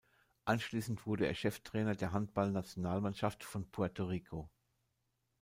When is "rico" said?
4.05-4.49